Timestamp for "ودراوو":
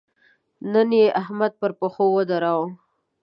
2.15-2.67